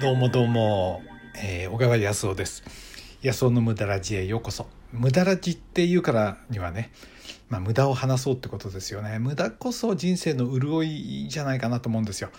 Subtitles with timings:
[0.00, 1.02] どうもどうも、
[1.34, 2.62] えー、小川康夫です。
[3.20, 4.68] 安夫の無駄ラジへようこそ。
[4.92, 6.92] 無駄ラジっていうからにはね
[7.48, 9.18] まあ無駄を話そうってことですよね。
[9.18, 12.30] 無駄こそ人生の潤いじゃないかなと思うんですよ。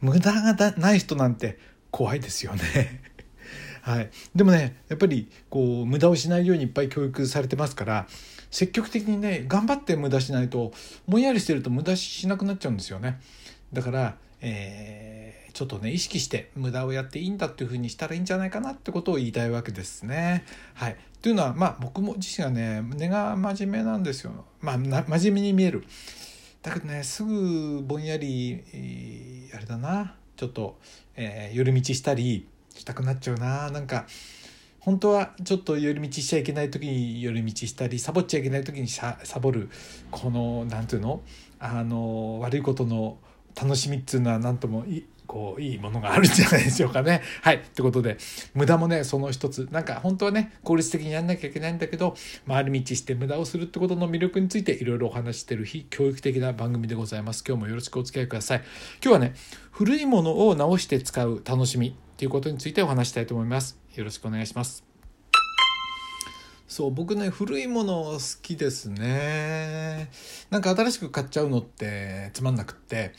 [0.00, 1.58] 無駄がない人なんて
[1.90, 3.02] 怖いですよね。
[3.82, 8.06] はい、でもねやっぱりこう無駄をしないようにいっぱい教育されてますから
[8.52, 10.72] 積極的にね頑張って無駄しないと
[11.08, 13.18] ぼんやりしてると無駄しなくなっちゃうんですよね。
[13.72, 20.44] だから、えー、ちょっとね意識して無駄をやっていいんだっていうふうにしたらいいんじゃないかなってことを言いたいわけですね。
[20.74, 24.44] はい、というのはまあ僕も自身がね根が真面目なんですよ。
[24.60, 24.90] まあ真
[25.24, 25.84] 面目に見える。
[26.62, 30.78] だけどねすぐぼんやり、えー、あれだなちょっと、
[31.16, 34.06] えー、寄り道したりしたくなっちゃうななんか
[34.80, 39.68] 本当はちょっと寄り道しちゃいけない時に寄り道したりサボっちゃいけない時にサボる
[40.10, 41.20] この何ていうの？
[41.60, 43.18] あの悪いことの
[43.60, 47.22] 楽しみっていうのは何ともいこういいものがあるんじゃないでしょうかね。
[47.42, 47.60] はい。
[47.74, 48.16] ということで、
[48.54, 49.68] 無駄もね、その一つ。
[49.70, 52.16] なんか本当はね、効率的にやんなきゃいけないんだけど、
[52.48, 57.44] 回り道して無駄をするってことの魅力についていろいろお話してる非教育的な番組でございます。
[57.46, 58.58] 今日もよろしくお付き合いください。
[59.04, 59.34] 今日はね、
[59.70, 63.78] 古いものを直して使う楽しみっていうことについてお話したいと思います。
[63.94, 64.87] よろしくお願いします。
[66.68, 70.10] そう僕ね古いもの好きですね。
[70.50, 73.12] なんか新しく買っちゃうのってつまんなくって。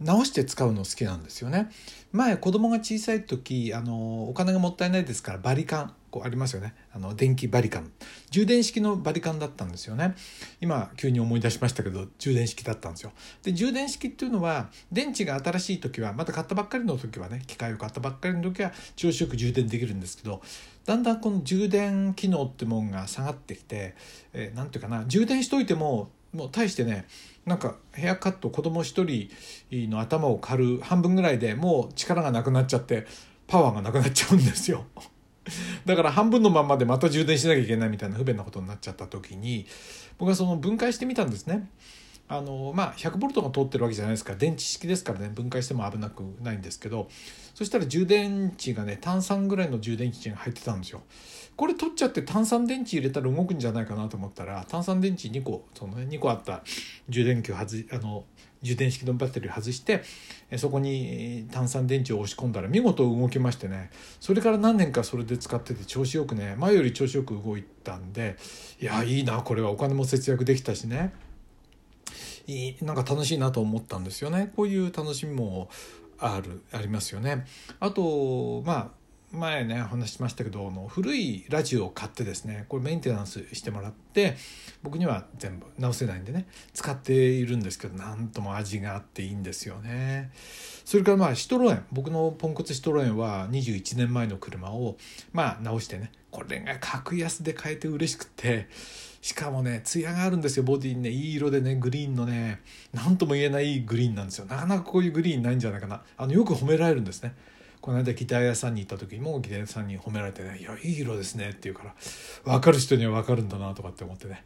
[0.00, 1.70] 直して使うの好きなんですよね。
[2.12, 6.74] 前子供が小さい時あのお金がもったいないですからバリカンこうありますよね。
[6.92, 7.90] あの電気バリカン。
[8.30, 10.14] 充電式のバリカンだったんですよね。
[10.60, 13.12] 今急に思い出しましたけど充電式だったんですよ。
[13.42, 20.40] で充電式っていうのは電池が新しい時はまた買ったばっかりの時はね機械を買ったばっかりの時は調子よく充電できるんですけど
[20.84, 23.94] だんだんこの充電機能ってもんが下がってきて
[24.32, 27.06] 何、えー、て言うかな充電しといてももう大してね
[27.46, 29.28] なんかヘアカット子供一人
[29.90, 33.06] の頭を刈る半分ぐらいでもう力がなくなっちゃって
[33.46, 34.86] パワーがなくなっちゃうんですよ。
[35.84, 39.66] だから半分のまんまでまた充電しなきゃいけないみたいな不便なことになっちゃった時に
[40.16, 41.68] 僕はその分解してみたんですね。
[42.26, 47.08] あのまあ 100V が通ってるわけじゃないですから電池式ですからね分解しても危なくないんですけど
[47.54, 51.02] そしたら充電池がね炭酸ぐらいの充電器が入ってたんですよ。
[51.56, 56.64] これ取っちゃって炭酸電池入れたら動くんじゃないかなと思ったら炭酸電池2個その、ね、2個あった
[57.08, 58.24] 充電器を外あの
[58.62, 60.02] 充電式のバッテリーを外して
[60.56, 63.90] そこに炭酸電池を押し込んだら見事動きましてね。
[64.18, 68.36] それから何年かそれで使ってて調子よくね前より調子よく動いたんで
[68.80, 69.70] いやいいなこれは。
[69.70, 71.12] お金も節約できたしね。
[72.82, 74.52] なんか楽しいなと思ったんですよね。
[74.56, 75.68] こういう楽しみも
[76.18, 77.44] あるありますよね。
[77.80, 84.36] あとまあ前ね話しましたけどの古いラジオを買ってですねこれメンテナンスしてもらって
[84.82, 90.30] 僕には全部直せないんでね使っているんですけどなんとも味があっていいんですよね。
[90.84, 94.96] それからまあシトロエン僕のポンコツシトロエンは21年前の車を
[95.32, 98.68] まあ直してねこれが格安で買えて嬉しくって
[99.24, 101.08] しかもね艶があるんですよボディにね。
[101.08, 102.60] いい色でねグリーンのね。
[102.92, 104.44] 何とも言えないグリーンなんですよ。
[104.44, 106.02] なかなかこういうグリーンないんじゃないかな。
[106.18, 107.34] あのよく褒められるんですね。
[107.80, 111.94] この間ギター屋さんに行った時もギター屋さんに褒められてね「いやいい色ですね」って言うから
[112.44, 114.44] 分かる人には分かるんだなとかって思ってね。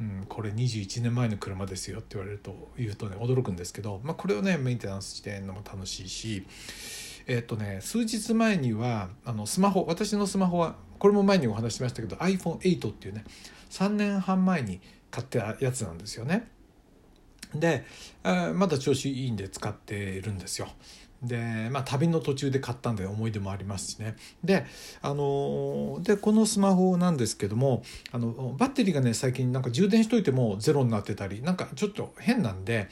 [0.00, 6.46] うん、これ21年前の車ですよって言われると言うとね驚くんですけど、まあ、これをねメンテナンスしてるのも楽しいし
[7.26, 13.24] えっとね数日前にはあのスマホ私のスマホはこれも前にお話ししましたけど iPhone8 っていうね
[13.70, 16.48] 3年半前に買ったやつなんですよね。
[17.54, 17.84] で
[18.24, 20.68] えまだ調子いいんで使っているんですよ。
[21.22, 24.66] でまあ旅の途中で買ったんで思い出もありますしねで
[25.00, 27.82] あのでこのスマホなんですけども
[28.12, 32.88] あのバッテリーがね最近なんか充電しといてもゼロになってたりなんかちょっと変なんで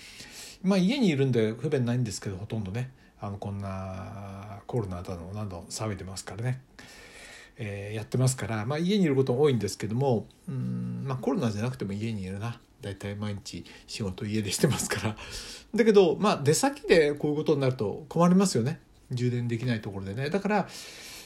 [0.62, 6.60] まあ家にいるんで不便ないんですけどほとんどねあのこんなコロナだの何度騒いでますからね
[7.56, 12.58] えー、やってますから、まあ、家にいることも多いんですけどもうん、まあ、コロナじゃなくても家にいるな。
[12.82, 15.16] 大体毎日仕事家でしてますから。
[15.74, 18.78] だけど、まあ、出先でこういうことになると困りますよね。
[19.10, 20.28] 充電できないところでね。
[20.28, 20.68] だから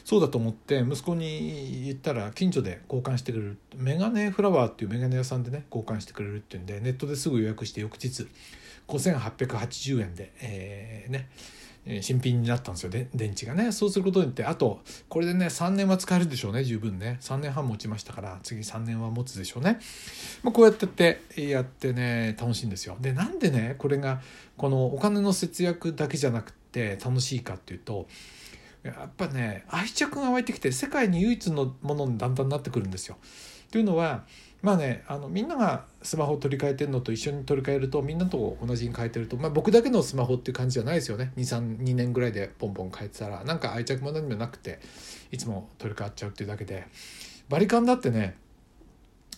[0.09, 8.27] そうだと思って息子に言ったら近所で交換してくれるメガネフラワーっていうメガネ屋さんでね交換してくれるっていうんでネットですぐ予約して翌日
[8.89, 11.29] 5880円で、えー、ね
[12.01, 12.91] 新品になったんですよ。
[12.91, 13.71] ね電池がね。
[13.71, 16.65] そうすることによってあとこれでね3年は使えるでしょうね。
[16.65, 17.19] 十分ね。
[17.21, 19.79] 3年半持ちましたから次3年は持つでしょうね、
[20.43, 22.97] まあ、こうやってってやってね楽しいんですよ。
[22.99, 24.23] でなんでねこれが
[24.57, 28.07] このお金の節約だけじゃなくて楽しいかっていうと
[28.83, 33.17] やっぱね愛着が湧いてきて世界に唯一のものにだんだんなってくるんですよ。
[33.71, 34.25] というのは
[34.63, 44.81] まあねあのみんながスマホを取り替えてるのと一緒に取り替えるとみんなと同じに変えてると、まあ、僕だけのスマホっていう感じじゃないですよね232年ぐらいでポンポン変えてたらなんか愛着も何もなくて
[45.31, 46.87] いつも取り替わっちゃうっていうだけで
[47.49, 48.37] バリカンだってね、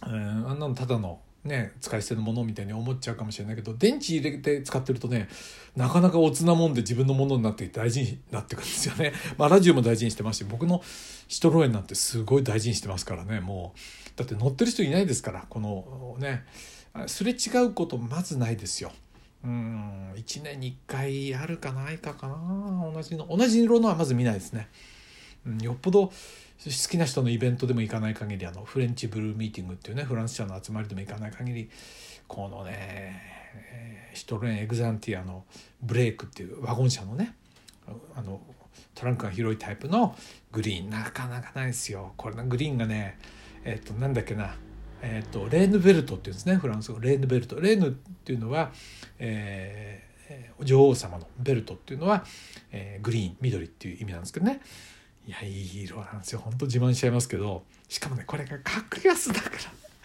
[0.07, 0.13] うん、
[0.49, 5.27] あんなのただのね、使い捨てのものみたいに思っちゃうかもしれないけど電池入れて使ってるとね
[5.75, 9.15] なかなかおつなもんで自分のものになって大事になってくるんですよね。
[9.39, 10.83] まあラジオも大事にしてますし僕の
[11.29, 16.45] シトロエンなんてすごい大事にしてますからねもうだって乗ってる人いないですからこのね
[17.07, 18.93] すれ違うことまずないですよ。
[19.43, 24.69] うん1年に1回あるかないかかな同じの同じ色のはまず見ないですね。
[25.47, 26.13] うん、よっぽど好
[26.91, 31.71] きな人のイベントでも行かない限りあのフレンチブルーミーティングっていうねフランス社の集まりでも行かない限り
[32.29, 33.23] このね
[34.13, 35.45] シトロエンエグザンティアの
[35.83, 37.35] ブレイクっていうワゴン車のね
[38.15, 38.41] あの
[38.95, 40.15] トランクが広いタイプの
[40.53, 42.13] グリーンなかなかないですよ。
[42.17, 43.19] これグリーンがね
[43.65, 44.55] えっ、となんだっけな
[45.03, 46.99] えっ、とレーヌベルトっていうんですねフランス語。
[47.01, 47.61] レーヌベルト。
[47.61, 48.73] レーヌっていうのは、
[49.19, 52.25] えー、女王様のベルトっていうのは、
[52.73, 54.61] えー、グリーン緑っていう意味なんですけどね。
[55.27, 56.41] いやいい色なんですよ。
[56.41, 59.57] ほんと自慢しちゃいますけどしかもねこれが格安だから。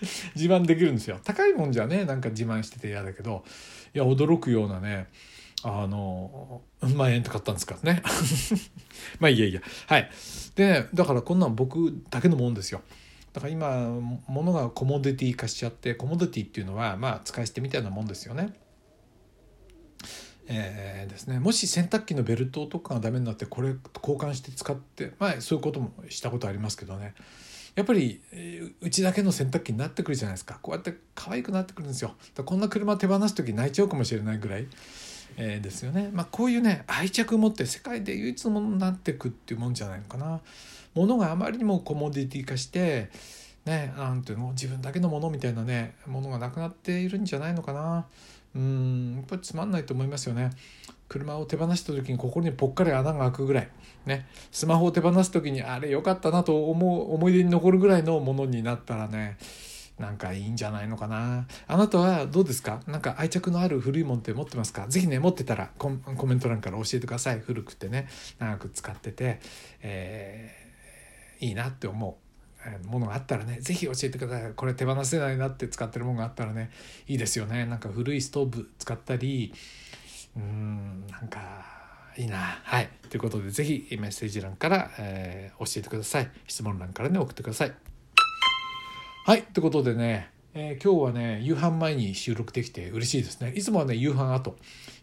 [0.35, 1.19] 自慢できるんですよ。
[1.23, 3.45] 高いもんじゃねなんか自慢してて嫌だけど
[3.93, 5.07] いや驚くようなね
[5.63, 8.03] あのうん万円と買ったんですからね。
[9.19, 9.61] まあいいやいや。
[9.87, 10.09] はい。
[10.55, 12.81] でだからこんなん僕だけのもんですよ。
[13.33, 13.89] だから今
[14.27, 18.53] 物がコモディティ化しちゃってコモディティっていうのはまあ使い捨てみたいなもんですよね。
[20.47, 21.39] えー、ですね。
[21.39, 27.13] もし洗濯機のベルトとかがダメになってこれ交換して使ってまあそういうこともしたことありますけどね。
[27.75, 28.21] やっぱり
[28.81, 30.59] うちだけの洗濯機になってくるじゃないですか。
[30.61, 32.15] こうやって可愛くなってくるんですよ。
[32.45, 34.67] こんな車手放す時泣いちゃうかもしれないぐらい、
[35.35, 36.09] えー、ですよね。
[36.13, 40.41] まあこういうね愛着を持って世界で唯一のものになっていくっていうもんじゃないのかな。
[40.93, 43.09] ものがあまりにもコモディティ化して
[43.65, 48.05] ねなんていうの自分だけのものみたいなねものがなくなっているんじゃないのかな。
[48.55, 50.51] うんやっぱりつまんないと思いますよね。
[51.09, 53.69] 車を手放した時に心にぽっかり穴が開くぐらい、
[54.05, 59.37] ね、スマホを手放す時にあれ良かったなと思う思い出に残るぐらいのものになったらね
[59.99, 61.47] なんかいいんじゃないのかな。
[61.67, 62.81] あなたはどうですか？
[62.87, 64.85] なんか愛着のある古いもんって持ってますか？
[64.87, 65.89] 是非ね持ってたらコ
[66.25, 67.39] メント欄から教えてください。
[67.39, 68.07] 古くてね
[68.39, 69.39] 長く使ってて、
[69.81, 72.24] えー、いいなって思う。
[72.85, 74.51] ものがあったらね是非教えてください。
[74.53, 76.71] これ手放せないなって使ってるものがあったらね
[77.07, 77.65] いいですよね。
[77.65, 79.53] なんか古いストーブ使ったり
[80.35, 81.39] うんなんか
[82.17, 82.37] いいな。
[82.37, 82.89] はい。
[83.09, 86.31] ということで是非メッセージ欄から、えー、教えてください。
[86.47, 87.73] 質問欄からね送ってください。
[89.25, 89.43] はい。
[89.43, 93.51] ということでねえー、今日はね夕飯前に収録できて嬉しいですね。
[93.57, 94.55] いつもはね夕飯後。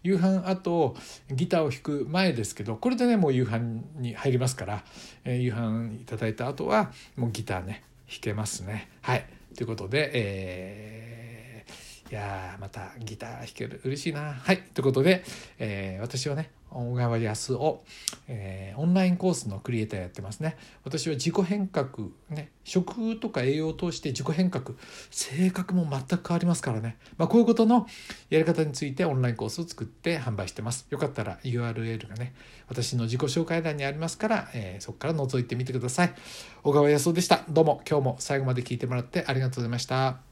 [0.02, 0.96] 夕飯後
[1.30, 4.82] ギターを弾く前ですけどこれでねもう夕飯に入りますから、
[5.24, 8.88] えー、夕飯いただいた後はもうギターね弾けますね。
[9.02, 9.26] はい。
[9.54, 14.32] ということでえー、いやまたギター弾ける嬉しいな。
[14.32, 14.62] はい。
[14.72, 15.22] ということで、
[15.58, 17.84] えー、私はね小川康夫、
[18.28, 20.56] えー、オンラインコースのクリエイターやってますね。
[20.84, 21.88] 私は自己変革
[22.30, 24.72] ね食とか栄養を通して自己変革
[25.10, 27.86] 性格も全く変わりますからね、まあ、こういうことの
[28.30, 30.86] やり方についてオンラインコースを作って販売してます。
[30.90, 32.34] よかったら URL がね
[32.68, 36.14] 私の自己紹介欄にありますから、えー、そこから覗いてみてください。
[36.62, 37.44] 小川康夫でした。
[37.48, 40.31] どうも今日も最後まで聞いてもらってありがとうございました。